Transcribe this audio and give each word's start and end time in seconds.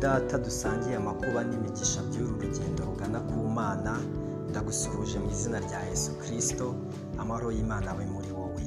data 0.00 0.38
dusangiye 0.38 0.96
amakuba 0.96 1.44
n'imigisha 1.44 2.02
by'uru 2.08 2.34
rugendo 2.40 2.84
rugana 2.84 3.20
ku 3.28 3.36
mana 3.58 3.92
ndagusuhuje 4.50 5.18
mu 5.18 5.30
izina 5.30 5.58
rya 5.66 5.80
yesu 5.90 6.10
kirisito 6.20 6.74
amahoro 7.18 7.50
y'imana 7.56 7.90
abe 7.92 8.04
muri 8.06 8.30
wowe. 8.38 8.64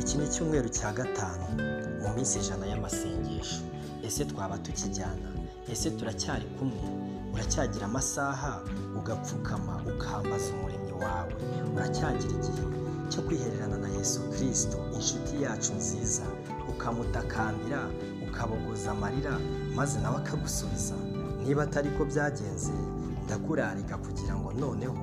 Iki 0.00 0.14
ni 0.18 0.24
icyumweru 0.28 0.68
cya 0.68 0.92
gatanu 0.92 1.44
mu 2.02 2.08
minsi 2.14 2.38
ijana 2.38 2.66
y'amasengesho. 2.70 3.62
Ese 4.06 4.24
twaba 4.24 4.58
tukijyana? 4.58 5.28
Ese 5.72 5.90
turacyari 5.90 6.46
kumwe? 6.58 6.82
Uracyagira 7.34 7.84
amasaha 7.86 8.62
ugapfukama 8.98 9.74
ukambaza 9.90 10.48
umuremyi 10.54 10.92
wawe. 11.02 11.32
Uracyagira 11.74 12.32
igihe 12.38 12.64
cyo 13.10 13.20
kwihererana 13.22 13.76
na 13.78 13.88
yesu 13.88 14.20
kirisito 14.32 14.78
inshuti 14.94 15.42
yacu 15.42 15.72
nziza. 15.74 16.22
Ukamutakambira 16.68 17.80
ukabogoza 18.28 18.90
amarira 18.90 19.34
maze 19.76 20.00
nawe 20.00 20.16
akagusubiza. 20.16 20.94
Niba 21.44 21.62
atari 21.62 21.90
ko 21.98 22.04
byagenze 22.04 22.72
ndakurarika 23.24 23.96
kugira 23.98 24.34
ngo 24.36 24.52
noneho 24.52 24.96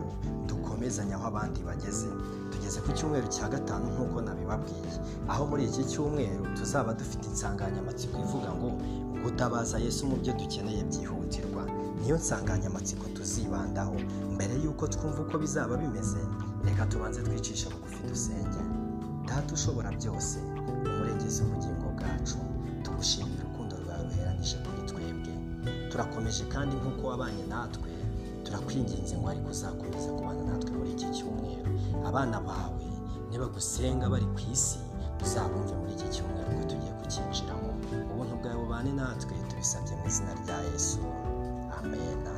dukomezanye 0.48 1.14
aho 1.14 1.27
abandi 1.27 1.59
bageze. 1.64 2.08
Tugeze 2.52 2.81
ku 2.81 2.91
cyumweru 2.91 3.28
cya 3.28 3.48
gatanu 3.50 3.86
nk'uko 3.94 4.22
nabibabwiye. 4.22 4.91
Aho 5.31 5.45
muri 5.48 5.64
iki 5.70 5.84
cyumweru 5.86 6.44
tuzaba 6.58 6.94
dufite 6.94 7.26
insanganyamatsiko 7.30 8.16
ivuga 8.20 8.50
ngo 8.58 8.70
gutabaza 9.23 9.78
yesu 9.80 10.08
mu 10.08 10.16
byo 10.22 10.33
dukeneye 10.33 10.83
byihutirwa. 10.89 11.64
Niyo 12.02 12.16
nsanganyamatsiko 12.20 13.05
tuzibandaho. 13.16 13.95
Mbere 14.36 14.53
y'uko 14.64 14.88
twumva 14.88 15.20
uko 15.23 15.38
bizaba 15.38 15.78
bimeze 15.78 16.20
reka 16.66 16.86
tubanze 16.86 17.22
twicishe 17.23 17.70
bugufi 17.72 18.03
dusenge. 18.09 18.59
Data 19.28 19.53
ushobora 19.53 19.92
byose 19.95 20.38
umurengezi 20.86 21.44
w'ubugingo 21.44 21.88
bwacu. 21.98 22.38
Tugushimira 22.83 23.42
ruheranije 24.44 24.58
kuri 24.66 24.81
twebwe. 24.88 25.31
Turakomeje 25.91 26.44
kandi 26.53 26.75
nk'uko 26.75 27.08
wabanye 27.08 27.44
natwe 27.47 27.89
turakwinginze 28.44 29.16
ngo 29.17 29.27
ariko 29.31 29.49
uzakomeza 29.55 30.09
kubana 30.17 30.41
natwe 30.52 30.72
muri 30.77 30.91
iki 30.91 31.08
cyumweru. 31.16 31.69
Abana 32.08 32.38
bawe 32.41 32.86
nibagusenga 33.31 34.09
bari 34.11 34.25
ku 34.36 34.41
isi 34.52 34.80
uzabumve 35.23 35.73
muri 35.80 35.91
iki 35.95 36.08
cyumweru 36.14 36.49
ko 36.58 36.64
tugiye 36.69 36.91
kucyinjiramo 36.99 37.69
ubuntu 38.11 38.33
bwawe 38.41 38.58
bubane 38.61 38.91
natwe 38.99 39.33
tubisabye 39.49 39.94
mu 39.99 40.03
izina 40.09 40.31
rya 40.44 40.58
yesu. 40.71 40.99
Amena 41.80 42.33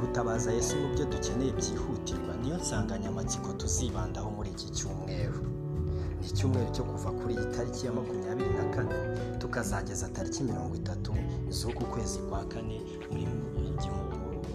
gutabaza 0.00 0.50
yesu 0.52 0.74
mu 0.76 0.88
byo 0.94 1.04
dukeneye 1.12 1.52
byihutirwa 1.58 2.32
niyo 2.42 2.56
nsanganyamatsiko 2.58 3.52
tuzibandaho 3.60 4.28
muri 4.36 4.50
iki 4.50 4.68
cyumweru. 4.76 5.40
Ni 6.20 6.26
icyumweru 6.30 6.68
cyo 6.74 6.84
kuva 6.90 7.10
kuri 7.18 7.32
iyi 7.38 7.46
tariki 7.54 7.86
ya 7.86 7.92
makumyabiri 7.92 8.50
na 8.58 8.64
kane 8.74 8.96
tukazageza 9.54 10.08
tariki 10.08 10.42
mirongo 10.42 10.74
itatu 10.76 11.14
z'uku 11.48 11.84
kwezi 11.84 12.18
kwa 12.18 12.44
kane 12.44 12.80
muri 13.10 13.28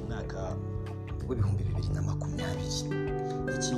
mwaka 0.08 0.56
w'ibihumbi 1.30 1.64
bibiri 1.64 1.88
na 1.94 2.02
makumyabiri. 2.02 2.67
Iki 3.56 3.75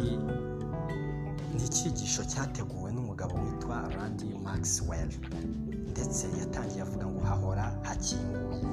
ni 1.54 1.64
icyigisho 1.66 2.24
cyateguwe 2.26 2.92
n'umugabo 2.92 3.36
witwa 3.38 3.90
randi 3.96 4.26
maxwell. 4.44 5.10
Ndetse 5.92 6.26
yatangiye 6.40 6.82
avuga 6.82 7.06
ngo 7.06 7.20
hahora 7.30 7.66
hakinguye. 7.84 8.66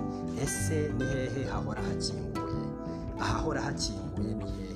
Ese 0.43 0.89
ni 0.99 1.05
hehe 1.05 1.45
hahora 1.53 1.83
hakinguye? 1.83 2.65
Ahahora 3.21 3.61
hakinguye 3.63 4.35
ni 4.35 4.45
hehe? 4.57 4.75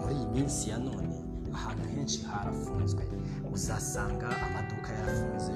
Muri 0.00 0.14
iyi 0.14 0.26
minsi 0.34 0.70
ya 0.70 0.78
none 0.78 1.16
ahantu 1.54 1.88
henshi 1.94 2.22
harafunzwe. 2.22 3.02
Uzasanga 3.52 4.28
amaduka 4.46 4.88
yarafunze 4.98 5.52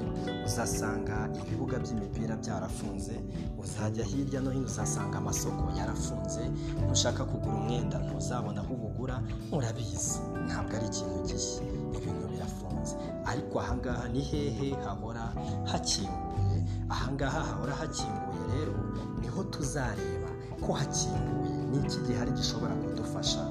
uzasanga 0.47 1.17
ibibuga 1.41 1.77
by'imipira 1.83 2.35
byarafunze 2.37 3.15
uzajya 3.63 4.05
hirya 4.05 4.41
no 4.41 4.51
hino 4.51 4.67
uzasanga 4.67 5.19
amasoko 5.19 5.65
yarafunze 5.79 6.43
nushaka 6.89 7.25
kugura 7.25 7.57
umwenda 7.57 7.97
ntuzabona 8.05 8.61
aho 8.61 8.73
ubugura 8.75 9.17
murabizi 9.51 10.19
ntabwo 10.47 10.73
ari 10.77 10.87
ikintu 10.91 11.19
gishya 11.29 11.63
ibintu 11.97 12.25
birafunze. 12.33 12.95
Ariko 13.31 13.55
ahangaha 13.61 14.09
ni 14.09 14.21
hehe 14.31 14.69
hahora 14.85 15.25
hakinguye? 15.71 16.59
Ahangaha 16.95 17.41
hahora 17.49 17.75
hakinguye 17.81 18.43
rero 18.53 18.75
ni 19.21 19.29
ho 19.29 19.41
tuzareba 19.53 20.29
ko 20.65 20.73
hakinguye. 20.73 21.53
Ni 21.71 21.77
iki 21.87 21.99
gihari 22.07 22.31
gishobora 22.39 22.75
kudufasha? 22.75 23.43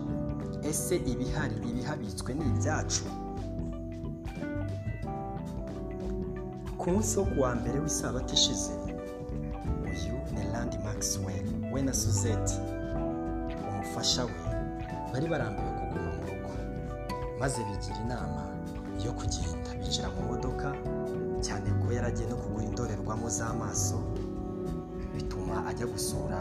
Ese 0.63 0.95
ibihari 0.95 1.55
ibihabitswe 1.69 2.34
ni 2.34 2.45
ibyacu? 2.51 3.03
Ku 6.85 6.91
munsi 6.94 7.18
wo 7.19 7.25
kuwa 7.25 7.56
mbere 7.56 7.79
w'isabato 7.79 8.34
ishize 8.34 8.72
uyu 9.90 10.13
ni 10.34 10.44
randi 10.53 10.78
maxwell 10.85 11.46
we 11.73 11.81
na 11.81 11.94
suzette 11.94 12.53
umufasha 13.69 14.23
we 14.25 14.34
bari 15.13 15.28
barambiwe 15.28 15.69
kuguma 15.79 16.09
mu 16.18 16.22
rugo 16.29 16.51
maze 17.40 17.57
bigira 17.68 17.97
inama 18.06 18.41
yo 19.06 19.12
kugenda 19.18 19.69
bicara 19.81 20.09
mu 20.16 20.22
modoka 20.29 20.68
cyane 21.46 21.68
ko 21.81 21.85
yari 21.96 22.07
agiye 22.07 22.29
no 22.29 22.35
kugura 22.38 22.63
indorerwamo 22.69 23.28
z'amaso 23.29 23.97
bituma 25.16 25.66
ajya 25.69 25.85
gusura 25.90 26.40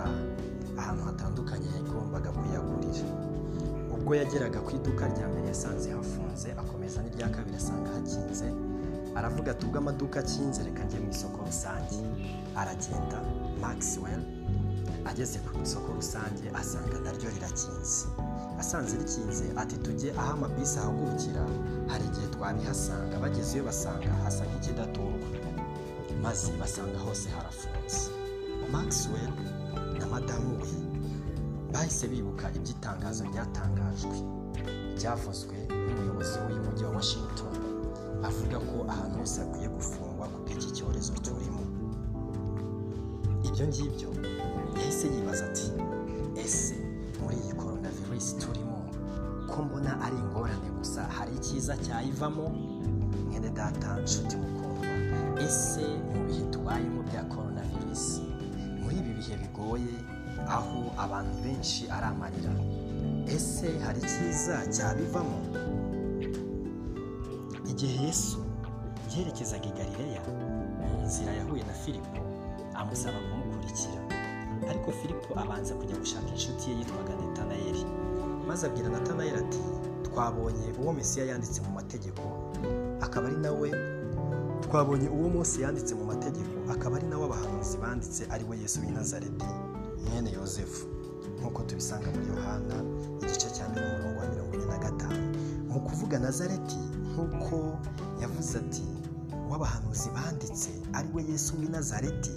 ahantu 0.76 1.02
hatandukanye 1.08 1.68
yagombaga 1.76 2.30
kuyagurira. 2.36 3.08
Ubwo 3.94 4.10
yageraga 4.14 4.58
ku 4.60 4.70
iduka 4.76 5.06
rya 5.08 5.26
mbere 5.30 5.46
yasanze 5.48 5.88
hafunze 5.96 6.48
akomeza 6.52 6.98
n'irya 7.02 7.28
kabiri 7.34 7.56
asanga 7.56 7.88
hakinze 7.96 8.48
aravuga 9.16 9.50
ati 9.50 9.66
ubwo 9.66 9.78
amaduka 9.78 10.20
akinze 10.20 10.62
reka 10.64 10.84
njye 10.84 10.98
mu 11.00 11.10
isoko 11.10 11.38
rusange. 11.46 11.96
Aragenda. 12.56 13.18
Maxwell 13.60 14.22
ageze 15.10 15.38
ku 15.38 15.50
isoko 15.62 15.92
rusange 15.92 16.46
asanga 16.60 16.96
naryo 17.04 17.28
rirakinze. 17.34 18.06
Asanze 18.60 18.96
rikinze 18.98 19.44
ati 19.56 19.76
tujye 19.84 20.10
aho 20.18 20.32
amabisi 20.32 20.78
ahagurukira. 20.78 21.44
Hari 21.90 22.04
igihe 22.04 22.26
twabihasanga 22.34 23.18
bagezeyo 23.22 23.64
basanga 23.64 24.10
hasa 24.24 24.44
nk'ikidaturwa 24.46 25.28
maze 26.22 26.52
basanga 26.60 26.98
hose 26.98 27.28
harafunze. 27.36 28.10
Maxwell 28.72 29.32
na 29.98 30.06
madamu 30.06 30.56
we 30.62 30.72
bahise 31.72 32.08
bibuka 32.08 32.50
iby'itangazo 32.56 33.24
ryatangajwe 33.30 34.16
ryavuzwe 34.98 35.56
n'umuyobozi 35.68 36.34
w'uyu 36.42 36.60
mujyi 36.66 36.84
wa 36.84 36.90
washington. 36.96 37.54
Avuga 38.28 38.56
ko 38.68 38.76
ahantu 38.92 39.14
hose 39.20 39.40
hakwiye 39.40 39.68
gufungwa 39.68 40.26
ku 40.32 40.38
bw'iki 40.44 40.68
cyorezo 40.76 41.12
turimo. 41.24 41.62
Ibyo 43.48 43.64
ngibyo 43.68 44.08
yahise 44.76 45.06
yibaza 45.14 45.44
ati 45.50 45.68
ese 46.44 46.76
muri 47.20 47.36
iyi 47.42 47.52
korona 47.60 47.88
virusi 47.96 48.32
turimo 48.42 48.78
ko 49.50 49.56
mbona 49.62 49.92
ari 50.04 50.16
ingorane 50.24 50.68
gusa 50.78 51.00
hari 51.16 51.32
icyiza 51.38 51.76
cyayivamo? 51.84 52.46
Mwene 53.28 53.50
data 53.50 53.88
nshuti 54.02 54.36
mukundwa 54.36 54.86
ese 55.46 55.84
mu 56.12 56.18
bihe 56.26 56.44
tubayemo 56.52 57.00
bya 57.08 57.22
korona 57.32 57.62
virusi 57.72 58.22
muri 58.82 58.96
ibi 59.00 59.12
bihe 59.18 59.34
bigoye 59.42 59.94
aho 60.56 60.80
abantu 61.04 61.34
benshi 61.44 61.82
ari 61.94 62.06
amarira 62.12 62.52
ese 63.36 63.68
hari 63.84 64.00
icyiza 64.04 64.54
cyabivamo? 64.74 65.38
Igihe 67.84 68.06
yesu 68.06 68.38
yerekezaga 69.16 69.64
i 69.68 69.72
galileya 69.78 70.20
mu 70.80 71.04
nzira 71.06 71.32
yahuye 71.32 71.62
na 71.64 71.72
filipo 71.72 72.16
amusaba 72.74 73.18
kumukurikira. 73.28 74.00
Ariko 74.70 74.92
filipo 74.92 75.40
abanza 75.40 75.74
kujya 75.74 75.96
gushaka 75.96 76.28
inshuti 76.28 76.70
ye 76.70 76.76
yitwaga 76.78 77.12
netanayeli. 77.20 77.84
Maze 78.48 78.66
abwira 78.66 78.88
natanayeli 78.88 79.38
ati 79.38 79.60
twabonye 80.02 80.66
uwo 80.82 80.92
mesiya 80.92 81.26
yanditse 81.26 81.60
mu 81.62 81.70
mategeko 81.70 82.22
akaba 83.00 83.26
ari 83.28 83.36
nawe 83.36 83.68
twabonye 84.64 85.08
uwo 85.08 85.28
munsi 85.28 85.62
yanditse 85.62 85.94
mu 85.94 86.04
mategeko 86.04 86.54
akaba 86.72 86.96
ari 86.96 87.06
nawe 87.06 87.24
abahanuzi 87.24 87.76
banditse 87.78 88.22
ari 88.30 88.44
we 88.48 88.56
yesu 88.58 88.80
w'i 88.80 88.90
nazareti 88.90 89.46
mwene 90.08 90.32
yosefu. 90.32 90.86
Nk'uko 91.38 91.62
tubisanga 91.62 92.08
muri 92.14 92.26
yohana 92.32 92.76
igice 93.22 93.48
cya 93.52 93.68
mbere 93.68 93.84
umurongo 93.86 94.20
wa 94.20 94.26
mirongo 94.32 94.52
ine 94.56 94.66
na 94.66 94.78
gatanu. 94.78 95.24
Mu 95.68 95.80
kuvuga 95.80 96.18
nazareti 96.18 96.78
nk'uko 97.14 97.78
yavuze 98.22 98.58
ati 98.58 98.84
w'abahanuzi 99.50 100.08
banditse 100.16 100.70
ari 100.92 101.08
we 101.14 101.22
yesu 101.30 101.54
w'i 101.60 101.68
nazareti 101.68 102.32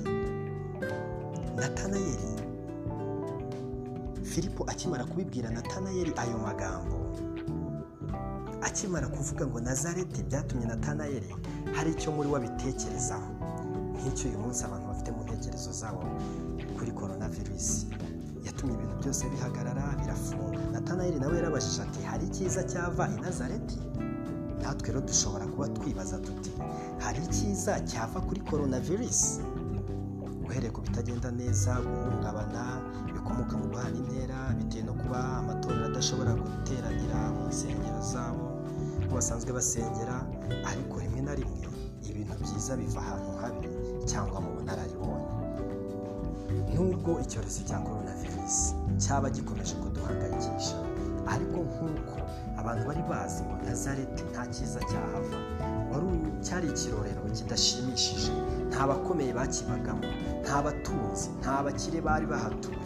natanayeli. 1.56 2.30
Filipo 4.24 4.64
akimara 4.68 5.06
kubibwira 5.06 5.50
natanayeli 5.50 6.14
ayo 6.18 6.38
magambo 6.38 6.98
akimara 8.62 9.08
kuvuga 9.08 9.48
ngo 9.48 9.60
nazareti 9.60 10.24
byatumye 10.24 10.66
natanayeli 10.66 11.36
hari 11.74 11.92
icyo 11.92 12.12
muri 12.12 12.30
we 12.30 12.38
abitekerezaho 12.38 13.30
nk'icyo 13.98 14.30
uyu 14.30 14.40
munsi 14.40 14.62
abantu 14.66 14.88
bafite 14.88 15.10
mu 15.12 15.22
ntekerezo 15.24 15.72
zabo 15.72 16.04
kuri 16.78 16.92
korona 16.92 17.30
virusi 17.30 17.88
yatumye 18.46 18.74
ibintu 18.76 18.96
byose 19.02 19.26
bihagarara 19.30 19.96
birafunga. 20.02 20.60
Natanayeli 20.72 21.20
nawe 21.20 21.36
yarabajije 21.36 21.82
ati 21.82 22.02
hari 22.10 22.26
icyiza 22.28 22.64
cyava 22.64 23.10
i 23.18 23.22
nazareti? 23.22 23.80
Natwe 24.68 24.88
rero 24.92 25.02
dushobora 25.02 25.46
kuba 25.48 25.68
twibaza 25.76 26.18
tuti 26.20 26.52
hari 27.00 27.20
icyiza 27.28 27.80
cyava 27.90 28.20
kuri 28.28 28.40
korona 28.44 28.80
virusi 28.84 29.40
uhereye 30.48 30.72
ku 30.76 30.82
bitagenda 30.84 31.32
neza 31.32 31.72
guhungabana 31.88 32.64
bikomoka 33.16 33.54
mu 33.60 33.66
guhana 33.72 33.96
intera 34.02 34.38
bitewe 34.60 34.84
no 34.88 34.94
kuba 35.00 35.20
amatorero 35.40 35.86
adashobora 35.88 36.32
guteranira 36.36 37.20
mu 37.36 37.48
nsengero 37.52 38.02
zabo 38.12 38.46
aho 39.08 39.14
basanzwe 39.16 39.52
basengera 39.58 40.16
ariko 40.70 40.94
rimwe 41.04 41.22
na 41.28 41.34
rimwe 41.40 41.68
ibintu 42.10 42.34
byiza 42.44 42.76
biva 42.80 43.00
ahantu 43.04 43.32
habi 43.42 43.68
cyangwa 44.10 44.38
mu 44.44 44.50
bunararibonye 44.56 45.32
nubwo 46.76 47.12
icyorezo 47.24 47.60
cya 47.68 47.80
korona 47.86 48.12
virusi 48.22 48.76
cyaba 49.04 49.28
gikomeje 49.36 49.76
kuduhangayikisha 49.82 50.76
ariko 51.34 51.58
nk'uko 51.68 52.16
abantu 52.68 52.88
bari 52.88 53.04
bazi 53.10 53.44
ngo 53.44 53.56
nazareti 53.66 54.24
nta 54.32 54.44
cyiza 54.54 54.80
cyahava. 54.90 55.40
Cyari 56.46 56.68
ikirorero 56.70 57.22
kidashimishije. 57.36 58.32
Nta 58.70 58.88
bakomeye 58.88 59.32
bakibagamo 59.34 60.04
nta 60.44 60.58
batunzi 60.66 61.30
nta 61.42 61.64
bakire 61.66 62.00
bari 62.02 62.26
bahatuye. 62.26 62.78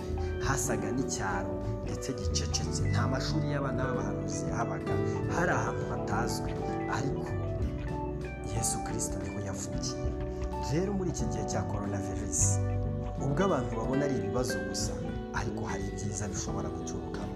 Hasaga 0.46 0.88
n'icyaro 0.96 1.54
ndetse 1.84 2.10
gicecetse. 2.20 2.82
Nta 2.92 3.08
mashuri 3.12 3.46
y'abana 3.54 3.82
b'abahanuzi 3.88 4.42
yahabaga 4.50 4.94
hari 5.36 5.52
ahantu 5.60 5.84
hatazwi 5.92 6.52
ariko 6.98 7.26
yesu 8.56 8.76
kirisito 8.86 9.18
ni 9.24 9.30
ho 9.36 9.40
yavukiye. 9.48 10.06
Rero 10.72 10.94
muri 10.94 11.10
iki 11.10 11.26
gihe 11.32 11.44
cya 11.52 11.62
korona 11.70 11.98
virusi 12.06 12.60
ubwo 13.24 13.42
abantu 13.48 13.72
babona 13.80 14.02
ari 14.06 14.16
ibibazo 14.22 14.56
gusa 14.70 14.94
ariko 15.40 15.62
hari 15.70 15.84
ibyiza 15.90 16.28
bishobora 16.32 16.70
guturukamo 16.70 17.31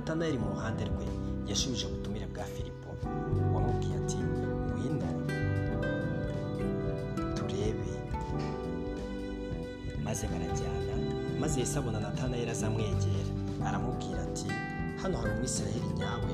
natanayeli 0.00 0.38
mu 0.40 0.48
ruhande 0.56 0.84
rwe 0.90 1.04
yashubije 1.50 1.84
ubutumire 1.86 2.26
bwa 2.32 2.44
filipo 2.44 2.88
wamubwiye 3.54 3.94
ati 4.00 4.16
ngwino 4.16 5.08
turebe. 7.36 7.90
Maze 10.04 10.24
barajyana 10.32 10.94
maze 11.40 11.60
Yesu 11.60 11.78
abona 11.78 12.00
natanayeli 12.00 12.50
azamwegera. 12.50 13.28
Aramubwira 13.68 14.20
ati 14.22 14.48
hano 15.02 15.18
hari 15.18 15.30
umwisirayeli 15.36 15.88
nyawe 16.00 16.32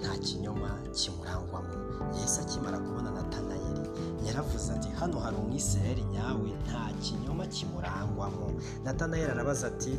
nta 0.00 0.12
kinyoma 0.24 0.68
kimurangwamo. 0.96 1.74
Yesu 2.20 2.40
akimara 2.40 2.78
kubona 2.78 3.10
natanayeli 3.10 3.84
yaravuze 4.26 4.72
ati 4.72 4.88
hano 5.00 5.18
hari 5.20 5.36
umwisirayeli 5.36 6.04
nyawe 6.04 6.48
nta 6.66 6.82
kinyoma 7.02 7.46
kimurangwamo. 7.46 8.46
Natanayeli 8.84 9.30
arabaza 9.30 9.66
ati 9.66 9.92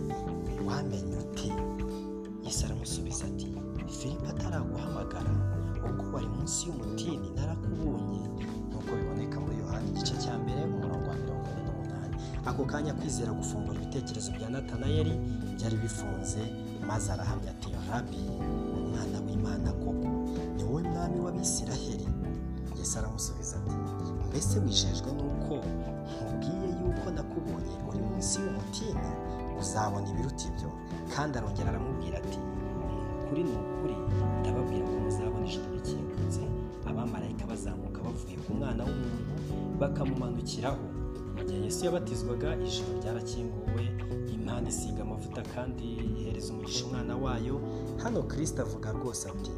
wamenye 0.67 1.15
ute? 1.17 1.49
Yesu 2.45 2.65
aramusubiza 2.65 3.25
ati 3.25 3.47
filipo 3.99 4.25
ataraguhamagara 4.29 5.31
ubwo 5.89 6.05
wari 6.15 6.27
munsi 6.27 6.67
y'umutini 6.67 7.29
narakubonye. 7.35 8.21
Nk'uko 8.69 8.91
biboneka 8.97 9.37
muri 9.39 9.55
yohani 9.63 9.87
igice 9.91 10.15
cya 10.23 10.33
mbere 10.41 10.61
umurongo 10.65 11.07
wa 11.09 11.15
mirongo 11.21 11.47
ine 11.51 11.61
n'umunani. 11.65 12.15
Ako 12.45 12.61
kanya 12.65 12.93
kwizera 12.93 13.31
gufungura 13.33 13.77
ibitekerezo 13.81 14.31
bya 14.37 14.49
natanayeli 14.49 15.13
byari 15.57 15.77
bifunze 15.83 16.41
maze 16.87 17.07
arahamya 17.11 17.49
ati 17.51 17.69
rabi 17.89 18.19
umwana 18.77 19.17
w'imana 19.25 19.69
koko 19.81 20.07
ni 20.55 20.63
wowe 20.63 20.81
mwami 20.83 21.17
w'abisiraheli 21.25 22.07
Yesu 22.79 22.99
aramusubiza 22.99 23.55
ati 23.57 23.73
mbese 24.29 24.59
wijejwe 24.59 25.09
n'uko 25.17 25.53
nkubwiye 26.09 26.67
yuko 26.81 27.05
nakubonye 27.15 27.73
uri 27.89 27.99
munsi 28.07 28.35
y'umutini? 28.43 29.09
Uzabona 29.61 30.07
ibiruta 30.11 30.43
ibyo 30.49 30.69
kandi 31.15 31.37
arongera 31.37 31.69
aramubwira 31.69 32.17
ati 32.21 32.37
ukuri 33.23 33.43
ni 33.43 33.53
ukuri 33.63 33.95
ndababwira 34.41 34.85
ko 34.91 34.95
muzabona 35.05 35.45
ijoro 35.47 35.67
rikingutse. 35.75 36.41
Abamarayika 36.89 37.45
bazamuka 37.49 37.99
bavuye 38.05 38.37
ku 38.45 38.53
mwana 38.53 38.83
w'umuntu 38.85 39.33
bakamumanukiraho. 39.81 40.83
Mu 41.35 41.41
gihe 41.47 41.59
yesu 41.65 41.85
yabatizwaga 41.85 42.49
ijoro 42.67 42.91
ryarakinguwe 43.01 43.83
imana 44.35 44.69
isiga 44.69 45.01
amavuta 45.01 45.41
kandi 45.53 45.83
ihereza 46.19 46.53
umugisha 46.53 46.85
umwana 46.85 47.13
wayo. 47.17 47.55
Hano 48.03 48.23
kirisita 48.29 48.61
avuga 48.61 48.91
rwose 48.97 49.23
ati 49.33 49.51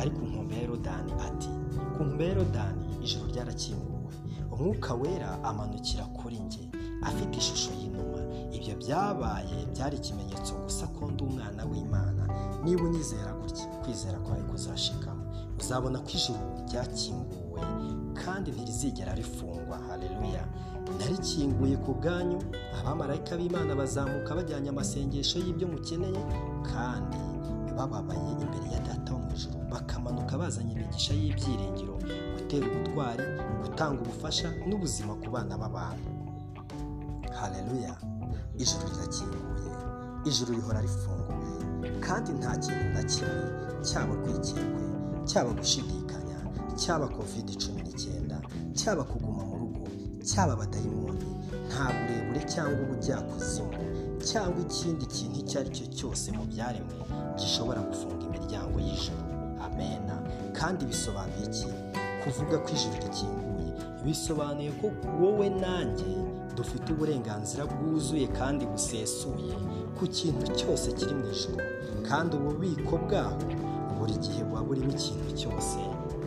ari 0.00 0.10
ku 0.10 0.22
nkombe 0.28 0.54
ya 0.54 0.62
yorodani 0.62 1.12
ati 1.26 1.48
ku 1.96 2.00
nkombe 2.04 2.24
ya 2.24 2.30
yorodani 2.32 2.84
ijoro 3.04 3.26
ryarakinguwe. 3.32 4.12
Umwuka 4.52 4.94
wera 4.94 5.30
amanukira 5.44 6.04
kuri 6.16 6.38
njye 6.46 6.64
afite 7.02 7.34
ishusho 7.42 7.70
y'inuma. 7.80 8.19
Ibyo 8.56 8.74
byabaye 8.82 9.56
byari 9.72 9.96
ikimenyetso 9.96 10.54
gusa 10.64 10.86
ko 10.94 11.10
ndi 11.10 11.22
umwana 11.24 11.64
w'imana. 11.64 12.22
Niba 12.64 12.82
unyizera 12.84 13.32
gutya 13.40 13.66
kwizera 13.82 14.18
kwawe 14.18 14.42
kuzashikamo. 14.50 15.22
Uzabona 15.60 15.98
ko 16.04 16.08
ijuru 16.14 16.40
ryakinguwe 16.68 17.60
kandi 18.24 18.50
ntirizigera 18.50 19.14
rifungwa. 19.14 19.76
Hareruya 19.88 20.44
narikinguye 20.98 21.76
ku 21.84 21.94
bwanyu 21.94 22.38
abamarayika 22.80 23.36
b'imana 23.36 23.74
bazamuka 23.76 24.34
bajyanye 24.34 24.68
amasengesho 24.72 25.38
y'ibyo 25.38 25.66
mukeneye 25.68 26.20
kandi 26.72 27.18
bababaye 27.76 28.30
imbere 28.44 28.66
ya 28.74 28.80
data 28.80 29.12
wo 29.14 29.18
mu 29.24 29.30
ijuru. 29.36 29.56
Bakamanuka 29.72 30.38
bazanye 30.38 30.72
imigisha 30.74 31.14
y'ibyiringiro 31.14 31.94
gutera 32.36 32.66
ubutwari 32.66 33.24
gutanga 33.62 33.98
ubufasha 34.02 34.48
n'ubuzima 34.68 35.12
ku 35.22 35.30
bana 35.30 35.54
b'abantu. 35.60 36.08
Hareruya 37.38 37.94
ijuru 38.62 38.84
rirakinguye 38.92 39.70
ijuru 40.28 40.50
rihora 40.54 40.80
rifunguye 40.86 41.54
kandi 42.04 42.30
nta 42.38 42.52
kintu 42.62 42.84
na 42.94 43.02
kimwe 43.12 43.46
cyaba 43.88 44.12
urwikekwe 44.14 44.82
cyaba 45.28 45.50
gushidikanya 45.58 46.38
cyaba 46.80 47.06
kovide 47.08 47.52
cumi 47.62 47.80
n'icyenda 47.84 48.36
cyaba 48.78 49.02
kuguma 49.10 49.42
mu 49.50 49.56
rugo 49.60 49.84
cyaba 50.28 50.52
abadayimoni 50.56 51.28
nta 51.68 51.84
burebure 51.96 52.40
cyangwa 52.52 52.80
ubujyakuzimu 52.84 53.72
cyangwa 54.28 54.58
ikindi 54.66 55.04
kintu 55.14 55.36
icyo 55.42 55.56
ari 55.60 55.70
cyo 55.76 55.86
cyose 55.96 56.26
mu 56.36 56.44
byaremwe 56.50 56.94
gishobora 57.38 57.80
gufunga 57.88 58.22
imiryango 58.28 58.76
y'ijoro 58.86 59.22
amena 59.64 60.14
kandi 60.58 60.82
bisobanuye 60.90 61.44
iki? 61.48 61.68
Kuvuga 62.22 62.56
ko 62.64 62.68
ijuru 62.76 62.96
rikinguye 63.04 63.70
bisobanuye 64.04 64.70
ko 64.80 64.86
wowe 65.20 65.48
nanjye 65.62 66.10
dufite 66.56 66.92
uburenganzira 66.92 67.66
bwuzuye 67.66 68.26
kandi 68.38 68.66
busesuye 68.66 69.54
ku 69.98 70.06
kintu 70.06 70.46
cyose 70.58 70.92
kiri 70.92 71.14
mu 71.14 71.24
ijoro 71.32 71.60
kandi 72.08 72.36
ububiko 72.36 72.96
bwaho 73.04 73.36
buri 73.98 74.14
gihe 74.24 74.40
buba 74.44 74.62
burimo 74.64 74.90
ikintu 74.96 75.30
cyose 75.40 75.78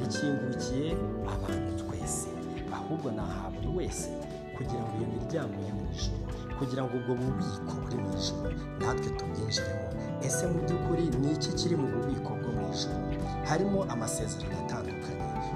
Rikingukiye 0.00 0.88
abantu 1.34 1.70
twese. 1.80 2.28
Ahubwo 2.76 3.10
ni 3.10 3.18
aha 3.24 3.50
buri 3.54 3.68
wese 3.76 4.08
kugira 4.56 4.82
ngo 4.84 4.92
iyo 4.98 5.06
miryango 5.16 5.56
yo 5.68 5.72
mu 5.78 5.84
ijoro 5.96 6.20
kugira 6.58 6.82
ngo 6.84 6.92
ubwo 7.00 7.12
bubiko 7.20 7.72
buri 7.82 7.96
mu 8.02 8.08
ijoro 8.18 8.48
natwe 8.80 9.08
tubwinjiremo. 9.18 9.86
Ese 10.26 10.44
mu 10.46 10.58
by'ukuri 10.64 11.04
ni 11.20 11.28
iki 11.34 11.50
kiri 11.58 11.76
mu 11.80 11.86
bubiko 11.92 12.30
bwo 12.40 12.50
mu 12.56 12.62
ijoro 12.74 13.00
harimo 13.48 13.78
amasezerano 13.92 14.54
atandukanye. 14.64 14.81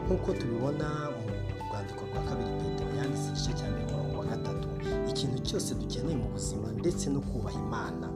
Nk'uko 0.06 0.32
tubibona 0.32 0.88
mu 1.16 1.30
rwandiko 1.70 2.02
rwa 2.10 2.22
kabiri 2.28 2.50
petero 2.60 2.90
yanditse 2.98 3.28
igice 3.30 3.52
cya 3.58 3.66
mbere 3.70 3.84
umurongo 3.90 4.18
wa 4.20 4.26
gatatu 4.32 4.66
ikintu 5.10 5.38
cyose 5.48 5.74
dukeneye 5.74 6.16
mu 6.22 6.28
buzima 6.34 6.66
ndetse 6.80 7.04
no 7.10 7.20
kubaha 7.20 7.58
imana. 7.66 8.06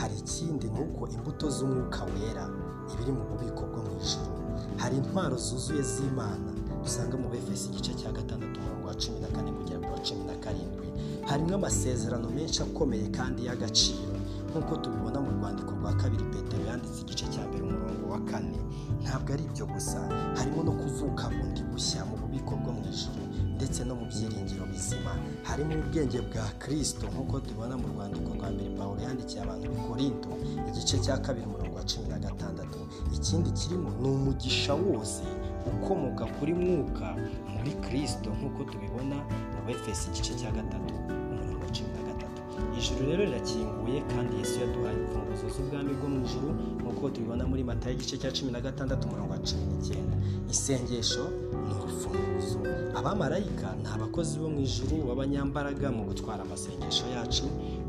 Hari 0.00 0.14
ikindi 0.22 0.66
ni 0.74 0.80
uko 0.80 1.08
imbuto 1.14 1.50
z'umwuka 1.50 2.00
wera 2.14 2.44
ibiri 2.92 3.12
mu 3.12 3.22
bubiko 3.30 3.62
bwo 3.70 3.80
mu 3.86 3.92
ijoro 4.00 4.32
hari 4.80 4.96
intwaro 4.96 5.36
zuzuye 5.36 5.82
z'imana. 5.82 6.50
Dusanga 6.82 7.16
mu 7.18 7.28
befesi 7.28 7.68
igice 7.68 7.92
cya 8.00 8.10
gatandatu 8.12 8.60
umurongo 8.60 8.86
wa 8.88 8.94
cumi 8.94 9.18
na 9.20 9.28
kane 9.34 9.50
kugera 9.52 9.78
ku 9.84 9.90
wa 9.92 10.00
cumi 10.06 10.24
na 10.24 10.34
karindwi. 10.42 10.88
Harimo 11.28 11.54
amasezerano 11.54 12.28
menshi 12.30 12.62
akomeye 12.62 13.06
kandi 13.10 13.44
y'agaciro. 13.46 14.14
Nk'uko 14.48 14.76
tubibona 14.82 15.20
mu 15.20 15.30
rwandiko 15.36 15.70
rwa 15.80 15.92
kabiri 16.00 16.24
petero 16.32 16.62
yanditse 16.70 17.00
igice 17.02 17.26
cya 17.32 17.42
mbere 17.48 17.62
umurongo 17.66 17.87
wa 18.10 18.18
kane. 18.28 18.58
Ntabwo 19.02 19.32
ari 19.34 19.44
ibyo 19.44 19.66
gusa. 19.66 19.98
Harimo 20.36 20.62
no 20.62 20.72
kuvuka 20.72 21.28
bundi 21.28 21.62
bushya 21.72 22.04
mu 22.04 22.16
bubiko 22.20 22.56
bwo 22.60 22.72
mu 22.72 22.82
ijoro 22.92 23.22
ndetse 23.56 23.84
no 23.84 23.94
mu 23.94 24.04
byiringiro 24.10 24.64
bizima. 24.72 25.12
Harimo 25.48 25.74
ubwenge 25.82 26.18
bwa 26.28 26.44
kirisito 26.60 27.06
nk'uko 27.12 27.40
tubibona 27.40 27.74
mu 27.76 27.86
rwandiko 27.92 28.28
rwa 28.36 28.48
mbere 28.50 28.70
pawulo 28.78 29.00
yandikiye 29.02 29.40
abantu 29.42 29.68
korinto 29.86 30.30
igice 30.68 30.96
cya 31.04 31.16
kabiri 31.24 31.46
umurongo 31.46 31.76
wa 31.76 31.84
cumi 31.90 32.08
na 32.08 32.18
gatandatu. 32.18 32.78
Ikindi 33.16 33.50
kirimo 33.50 33.90
ni 34.00 34.08
umugisha 34.08 34.74
wose 34.74 35.22
ukomoka 35.66 36.24
kuri 36.38 36.54
mwuka 36.54 37.06
muri 37.54 37.70
kirisito 37.82 38.30
nk'uko 38.36 38.64
tubibona 38.70 39.16
mu 39.54 39.60
befesi 39.66 40.08
igice 40.10 40.32
cya 40.40 40.50
gatatu 40.50 40.94
umurongo 41.32 41.64
wa 41.64 41.70
cumi 41.74 41.90
na 41.96 42.02
gatatu. 42.08 42.40
Ijuru 42.78 43.00
rero 43.10 43.24
rirakinguye 43.24 43.98
kandi 44.12 44.32
yesu 44.38 44.54
yaduhaye 44.60 44.96
imfunguzo 45.38 45.54
z'ubwami 45.56 45.92
bwo 45.98 46.08
mu 46.08 46.18
ijuru 46.26 46.48
nk'uko 46.82 47.10
tubibona 47.14 47.44
muri 47.46 47.62
mata 47.64 47.90
y'igice 47.90 48.16
cya 48.18 48.30
cumi 48.32 48.50
na 48.52 48.60
gatandatu 48.60 49.06
umurongo 49.08 49.32
wa 49.32 49.38
cumi 49.38 49.64
n'icyenda. 49.70 50.16
Isengesho 50.50 51.24
ni 51.66 51.74
urufunguzo. 51.78 52.58
Abamarayika 52.98 53.68
ni 53.82 53.86
abakozi 53.94 54.38
bo 54.38 54.48
mu 54.50 54.60
ijuru 54.60 55.06
b'abanyambaraga 55.08 55.88
mu 55.92 56.02
gutwara 56.08 56.42
amasengesho 56.42 57.06
yacu 57.14 57.44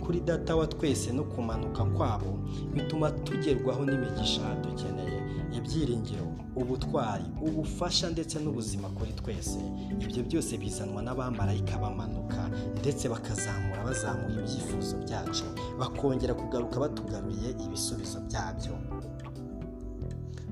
kuri 0.05 0.19
data 0.19 0.55
wa 0.55 0.67
twese 0.67 1.11
no 1.13 1.23
kumanuka 1.23 1.83
kwabo 1.95 2.37
bituma 2.73 3.11
tugerwaho 3.11 3.85
n'imigisha 3.85 4.45
dukeneye. 4.63 5.19
Ibyiringiro 5.57 6.27
ubutwari 6.55 7.25
ubufasha 7.47 8.09
ndetse 8.09 8.39
n'ubuzima 8.39 8.87
kuri 8.89 9.11
twese. 9.13 9.59
Ibyo 10.03 10.23
byose 10.23 10.57
bizanwa 10.57 11.01
n'abamarayika 11.01 11.77
bamanuka 11.77 12.49
ndetse 12.79 13.09
bakazamura 13.09 13.83
bazamura 13.85 14.33
ibyifuzo 14.43 14.97
byacu 15.03 15.45
bakongera 15.79 16.33
kugaruka 16.33 16.79
batugaruye 16.79 17.49
ibisubizo 17.65 18.19
byabyo. 18.27 18.73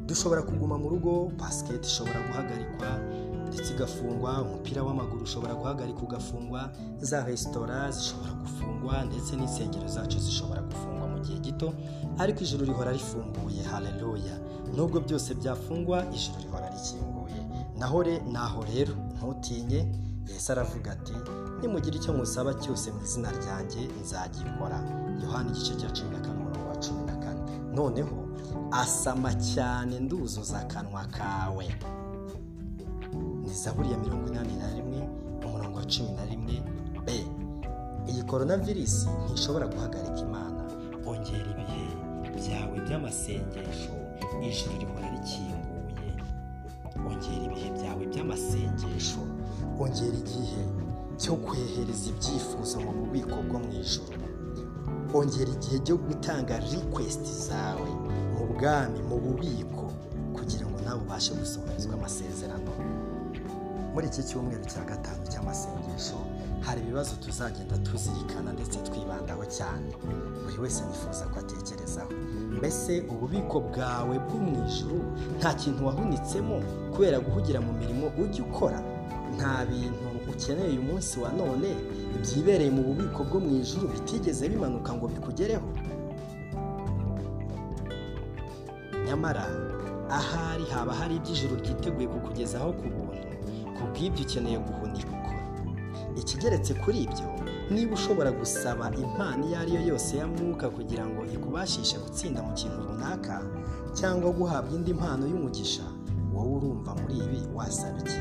Dushobora 0.07 0.41
kuguma 0.41 0.77
mu 0.77 0.89
rugo 0.89 1.31
basiketi 1.39 1.87
ishobora 1.87 2.19
guhagarikwa 2.27 2.87
ndetse 3.47 3.73
igafungwa 3.73 4.41
umupira 4.41 4.83
w'amaguru 4.83 5.23
ushobora 5.23 5.53
guhagarika 5.55 5.99
ugafungwa 6.01 6.71
za 6.99 7.25
resitora 7.25 7.91
zishobora 7.91 8.31
gufungwa 8.43 9.03
ndetse 9.05 9.35
n'insengero 9.35 9.87
zacu 9.87 10.19
zishobora 10.19 10.61
gufungwa 10.61 11.07
mu 11.07 11.19
gihe 11.19 11.39
gito. 11.39 11.73
Ariko 12.17 12.39
ijuru 12.43 12.65
rihora 12.65 12.91
rifunguye. 12.91 13.63
Hareruya 13.63 14.35
nubwo 14.75 14.99
byose 14.99 15.33
byafungwa 15.35 16.05
ijuru 16.15 16.37
rihora 16.43 16.69
rikinguye. 16.69 17.41
Naho 17.79 18.03
re 18.03 18.21
naho 18.31 18.63
rero 18.73 18.93
ntutinye. 19.15 19.87
Yesu 20.27 20.51
aravuga 20.51 20.91
ati 20.91 21.13
nimugira 21.61 21.95
icyo 21.95 22.13
musaba 22.13 22.53
cyose 22.53 22.91
mu 22.91 23.01
izina 23.01 23.31
ryanjye 23.31 23.81
nzagikora. 24.01 24.79
Yohani 25.23 25.49
igice 25.51 25.73
cya 25.79 25.89
cumi 25.95 26.11
na 26.11 26.19
kane 26.19 26.39
umurongo 26.41 26.69
wa 26.69 26.75
cumi 26.83 27.03
na 27.05 27.15
kane. 27.15 27.41
Noneho 27.75 28.17
asama 28.71 29.33
cyane 29.33 29.99
nduzuza 29.99 30.59
akanwa 30.59 31.05
kawe. 31.07 31.65
Ni 33.43 33.53
zaburi 33.53 33.91
ya 33.91 33.97
mirongo 33.97 34.27
inani 34.27 34.55
na 34.55 34.67
rimwe 34.75 34.99
umurongo 35.45 35.77
wa 35.77 35.85
cumi 35.85 36.11
na 36.11 36.25
rimwe 36.25 36.61
b. 37.05 37.25
Iyi 38.07 38.23
korona 38.23 38.57
virusi 38.57 39.07
ntishobora 39.25 39.67
guhagarika 39.67 40.21
by'amasengesho. 42.87 43.91
Ijuru 44.41 44.73
rihora 44.79 45.07
rikinguye. 45.15 46.09
Ongera 47.07 47.43
ibihe 47.45 47.69
byawe 47.77 48.03
by'amasengesho. 48.11 49.19
Ongera 49.79 50.17
igihe 50.23 50.61
cyo 51.17 51.35
kwehereza 51.35 52.09
ibyifuzo 52.09 52.79
mu 52.85 52.91
bubiko 52.93 53.35
bwo 53.47 53.59
mu 53.59 53.71
ijoro 53.81 54.21
ongera 55.13 55.49
igihe 55.51 55.79
cyo 55.85 55.97
gutanga 55.97 56.59
rikwesiti 56.59 57.33
zawe 57.47 57.89
mu 58.37 58.43
bwami 58.53 58.99
mu 59.09 59.17
bubiko 59.23 59.85
kugira 60.35 60.65
ngo 60.69 60.77
nawe 60.85 60.99
ubashe 61.01 61.33
gusohorezwa 61.33 61.93
amasezerano. 61.97 62.71
Muri 63.93 64.07
iki 64.07 64.21
cyumweru 64.23 64.65
cya 64.69 64.83
gatanu 64.85 65.23
cy'amasengesho 65.31 66.17
hari 66.61 66.81
ibibazo 66.81 67.15
tuzagenda 67.15 67.77
tuzirikana 67.77 68.53
ndetse 68.53 68.77
twibandaho 68.79 69.45
cyane. 69.45 69.89
Buri 70.43 70.57
wese 70.61 70.83
nifuza 70.85 71.25
ko 71.31 71.39
atekerezaho. 71.39 72.11
Mbese 72.57 73.03
ububiko 73.11 73.59
bwawe 73.59 74.19
bwo 74.19 74.37
mu 74.39 74.65
ijuru 74.67 74.99
nta 75.39 75.53
kintu 75.53 75.85
wahunitsemo 75.85 76.61
kubera 76.93 77.19
guhugira 77.19 77.61
mu 77.61 77.73
mirimo 77.73 78.11
ujya 78.23 78.43
ukora? 78.43 78.79
Nta 79.37 79.65
bintu 79.65 80.07
ukeneye 80.31 80.69
uyu 80.69 80.81
munsi 80.83 81.19
wa 81.19 81.29
none 81.31 81.69
byibereye 82.21 82.71
mu 82.71 82.81
bubiko 82.83 83.23
bwo 83.23 83.39
mu 83.39 83.49
ijuru 83.61 83.87
bitigeze 83.87 84.49
bimanuka 84.49 84.93
ngo 84.93 85.07
bikugereho? 85.07 85.67
Nyamara 89.07 89.45
ahari 90.09 90.65
haba 90.73 90.93
hari 90.93 91.15
iby'ijuru 91.15 91.55
ryiteguye 91.55 92.07
kukugezaho 92.07 92.73
ku 92.73 92.85
buntu. 92.91 93.27
Ku 93.77 93.83
bw'ibyo 93.93 94.23
ukeneye 94.25 94.57
guhunikwa 94.57 95.16
ikigeretse 96.21 96.73
kuri 96.73 96.97
ibyo 97.05 97.27
niba 97.71 97.93
ushobora 97.93 98.31
gusaba 98.31 98.85
impano 98.95 99.41
iyo 99.47 99.57
ari 99.59 99.71
yo 99.75 99.81
yose 99.91 100.17
ya 100.17 100.27
mwuka 100.27 100.69
kugira 100.69 101.05
ngo 101.05 101.21
ikubashishe 101.35 101.97
gutsinda 102.03 102.39
mu 102.43 102.53
kintu 102.59 102.79
runaka 102.87 103.41
cyangwa 103.97 104.31
guhabwa 104.31 104.73
indi 104.77 104.93
mpano 104.93 105.23
y'umugisha 105.31 105.83
wowe 106.33 106.51
urumva 106.57 106.91
muri 107.01 107.15
ibi 107.25 107.39
wasaba 107.55 107.97
iki? 108.03 108.19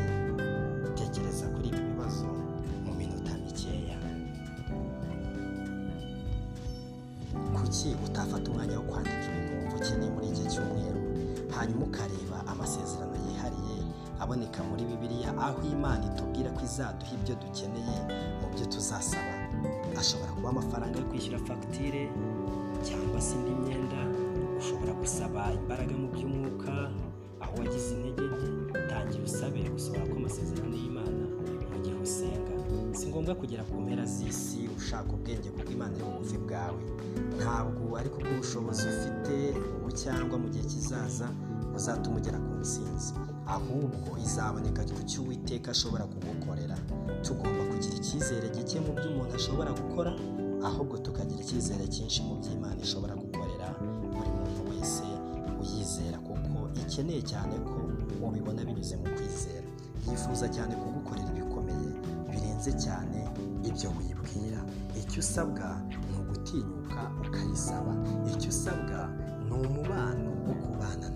Tekereza 0.96 1.46
kuri 1.54 1.68
ibi 1.68 1.80
bibazo 1.88 2.26
mu 2.84 2.92
minota 2.98 3.32
mikeya. 3.44 3.98
Kuki 7.56 7.88
utafata 8.06 8.50
umwanya 8.50 8.76
wo 8.78 8.84
kwandika 8.88 9.26
ibintu 9.36 9.76
ukeneye 9.76 10.10
muri 10.16 10.26
iki 10.32 10.44
cyumweru? 10.52 11.00
Hanyuma 11.56 11.84
ukareba 11.88 12.36
amasezerano 12.52 13.05
aboneka 14.26 14.58
muri 14.66 14.82
bibiliya 14.90 15.30
aho 15.38 15.62
imana 15.70 16.02
itubwira 16.10 16.50
ko 16.50 16.60
izaduha 16.66 17.12
ibyo 17.14 17.34
dukeneye 17.42 17.96
mu 18.42 18.46
byo 18.52 18.64
tuzasaba. 18.66 19.34
Ashobora 20.00 20.30
kuba 20.34 20.48
amafaranga 20.50 20.98
yo 20.98 21.06
kwishyura 21.06 21.38
fagitire 21.46 22.10
cyangwa 22.82 23.20
se 23.22 23.34
indi 23.38 23.52
myenda 23.62 24.00
ushobora 24.58 24.92
gusaba 24.98 25.40
imbaraga 25.54 25.94
mu 25.94 26.08
by'umwuka 26.12 26.72
aho 27.42 27.52
wagize 27.62 27.94
intege 27.94 28.24
nke 28.34 28.78
tangira 28.90 29.22
usabe 29.24 29.58
gusohora 29.70 30.04
kw'amasezerano 30.10 30.74
y'imana 30.82 31.24
mu 31.70 31.78
gihe 31.84 31.96
usenga. 32.06 32.54
Si 32.98 33.06
ngombwa 33.08 33.34
kugera 33.40 33.62
ku 33.70 33.74
mpera 33.84 34.04
z'isi 34.04 34.66
ushaka 34.78 35.08
ubwenge 35.16 35.48
kuko 35.54 35.70
imana 35.76 35.94
iri 35.96 36.04
bugufi 36.04 36.36
bwawe. 36.44 36.80
Ntabwo 37.38 37.84
ari 37.98 38.08
kubw'ubushobozi 38.10 38.82
ufite 38.92 39.34
ubu 39.78 39.88
cyangwa 40.02 40.34
mu 40.42 40.48
gihe 40.52 40.64
kizaza 40.66 41.26
buzatuma 41.76 42.16
ugera 42.16 42.38
ku 42.40 42.52
ntsinzi. 42.60 43.12
Ahubwo 43.46 44.10
izaboneka 44.26 44.82
ku 44.96 45.02
cyo 45.10 45.20
uwiteka 45.22 45.70
ashobora 45.76 46.04
kugukorera. 46.12 46.76
Tugomba 47.24 47.62
kugira 47.70 47.94
icyizere 48.00 48.48
gike 48.56 48.80
mu 48.80 48.92
byo 48.96 49.06
umuntu 49.12 49.32
ashobora 49.36 49.70
gukora 49.80 50.10
ahubwo 50.68 50.94
tukagira 51.04 51.40
icyizere 51.44 51.84
cyinshi 51.94 52.22
mu 52.26 52.34
byo 52.40 52.50
imana 52.56 52.80
ishobora 52.86 53.14
gukorera 53.22 53.66
buri 54.12 54.30
muntu 54.40 54.60
wese 54.72 55.04
uyizera 55.60 56.18
kuko 56.26 56.56
ikeneye 56.80 57.22
cyane 57.30 57.54
ko 57.68 57.76
ubibona 58.26 58.64
binyuze 58.66 58.96
mu 58.96 59.06
kwizera. 59.16 59.68
Yifuza 60.08 60.46
cyane 60.48 60.72
kugukorera 60.80 61.28
ibikomeye 61.34 61.90
birenze 62.32 62.72
cyane 62.84 63.18
ibyo 63.68 63.88
wibwira. 63.96 64.60
Icyo 65.00 65.18
usabwa 65.20 65.66
ni 66.08 66.16
ugutinyuka 66.20 67.00
ukayisaba. 67.22 67.92
Icyo 68.32 68.48
usabwa 68.54 68.98
ni 69.46 69.52
umubano 69.54 70.30
wo 70.46 70.54
kubana 70.62 71.06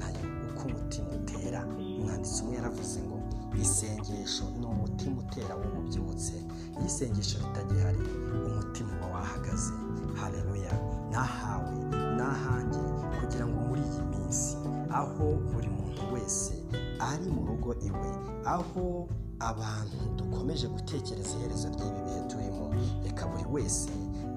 umwanditsi 2.21 2.43
umwe 2.43 2.55
yaravuze 2.57 2.99
ngo 3.07 3.17
isengesho 3.63 4.45
ni 4.61 4.67
umutima 4.67 5.17
utera 5.23 5.55
w'ububyutse 5.61 6.35
iyo 6.77 6.87
isengesho 6.87 7.39
ritagihari 7.43 8.01
umutima 8.49 8.91
uba 8.97 9.07
wahagaze. 9.15 9.73
Hareruya 10.21 10.73
nahawe 11.13 11.73
n'ahanjye 12.17 12.81
kugira 13.19 13.45
ngo 13.49 13.57
muri 13.69 13.83
iyi 13.91 14.03
minsi 14.13 14.57
aho 14.99 15.25
buri 15.51 15.69
muntu 15.77 16.03
wese 16.13 16.53
ari 17.11 17.27
mu 17.35 17.41
rugo 17.49 17.71
iwe 17.89 18.11
aho 18.45 19.09
abantu 19.51 19.97
dukomeje 20.19 20.67
gutekereza 20.69 21.33
iherezo 21.39 21.67
ry'ibi 21.75 22.01
bihe 22.07 22.21
turimo 22.31 22.65
reka 23.05 23.23
buri 23.31 23.45
wese 23.55 23.89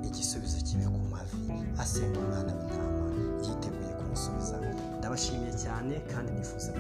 igisubizo 0.08 0.58
kibe 0.68 0.86
ku 0.94 1.00
mavi 1.12 1.38
asenga 1.84 2.18
umwana 2.24 2.52
w'intama 2.58 3.04
yiteguye 3.46 3.92
kumusubiza. 4.00 4.56
Ndabashimiye 5.00 5.52
cyane 5.64 5.94
kandi 6.12 6.30
nifuza 6.32 6.72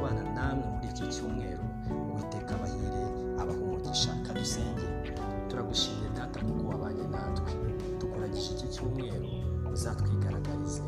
kubana 0.00 0.22
namwe 0.34 0.64
muri 0.72 0.86
iki 0.92 1.04
cyumweru 1.14 1.64
uwiteka 2.08 2.50
abahire 2.56 3.02
abaha 3.40 3.60
umugisha 3.66 4.10
kadusenge 4.24 4.86
turagushimiye 5.48 6.08
data 6.16 6.38
kuko 6.46 6.62
wabanye 6.72 7.04
natwe. 7.12 7.52
Tukuragije 8.00 8.50
iki 8.56 8.66
cyumweru 8.74 9.28
uzatwigaragarize 9.74 10.80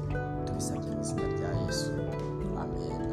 tubisabye 0.46 0.88
mu 0.96 1.00
izina 1.04 1.24
rya 1.36 1.50
yesu. 1.62 1.90
Amen. 2.62 3.11